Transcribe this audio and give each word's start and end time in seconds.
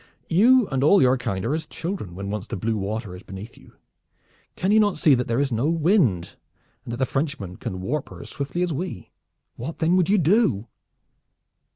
"You 0.29 0.67
and 0.69 0.83
all 0.83 0.99
your 0.99 1.15
kind 1.15 1.45
are 1.45 1.53
as 1.53 1.67
children 1.67 2.15
when 2.15 2.31
once 2.31 2.47
the 2.47 2.55
blue 2.57 2.75
water 2.75 3.15
is 3.15 3.21
beneath 3.21 3.55
you. 3.55 3.73
Can 4.55 4.71
you 4.71 4.79
not 4.79 4.97
see 4.97 5.13
that 5.13 5.27
there 5.27 5.39
is 5.39 5.51
no 5.51 5.69
wind, 5.69 6.37
and 6.83 6.93
that 6.93 6.97
the 6.97 7.05
Frenchman 7.05 7.57
can 7.57 7.81
warp 7.81 8.09
her 8.09 8.19
as 8.19 8.29
swiftly 8.31 8.63
as 8.63 8.73
we? 8.73 9.11
What 9.57 9.77
then 9.77 9.95
would 9.97 10.09
you 10.09 10.17
do?" 10.17 10.65